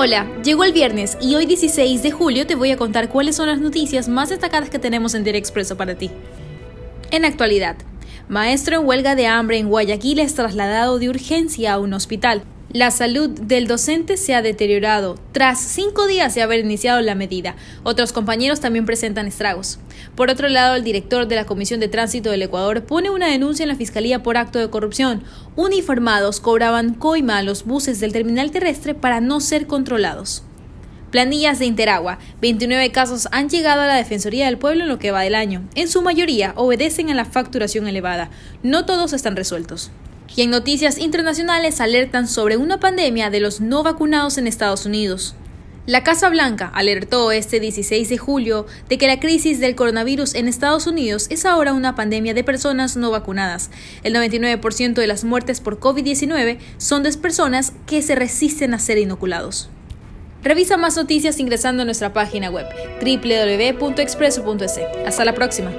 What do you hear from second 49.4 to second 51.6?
del coronavirus en Estados Unidos es